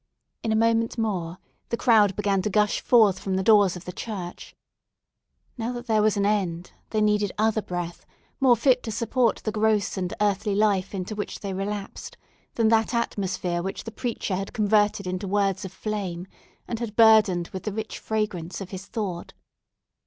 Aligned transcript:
In 0.41 0.51
a 0.51 0.55
moment 0.55 0.97
more 0.97 1.37
the 1.69 1.77
crowd 1.77 2.15
began 2.15 2.41
to 2.41 2.49
gush 2.49 2.81
forth 2.81 3.19
from 3.19 3.35
the 3.35 3.43
doors 3.43 3.75
of 3.75 3.85
the 3.85 3.91
church. 3.91 4.55
Now 5.59 5.71
that 5.73 5.85
there 5.85 6.01
was 6.01 6.17
an 6.17 6.25
end, 6.25 6.71
they 6.89 7.01
needed 7.01 7.31
more 7.39 7.51
breath, 7.51 8.03
more 8.39 8.57
fit 8.57 8.81
to 8.81 8.91
support 8.91 9.41
the 9.43 9.51
gross 9.51 9.97
and 9.97 10.11
earthly 10.19 10.55
life 10.55 10.95
into 10.95 11.13
which 11.13 11.41
they 11.41 11.53
relapsed, 11.53 12.17
than 12.55 12.69
that 12.69 12.95
atmosphere 12.95 13.61
which 13.61 13.83
the 13.83 13.91
preacher 13.91 14.35
had 14.35 14.53
converted 14.53 15.05
into 15.05 15.27
words 15.27 15.65
of 15.65 15.71
flame, 15.71 16.25
and 16.67 16.79
had 16.79 16.95
burdened 16.95 17.49
with 17.49 17.61
the 17.61 17.71
rich 17.71 17.99
fragrance 17.99 18.59
of 18.59 18.71
his 18.71 18.87
thought. 18.87 19.33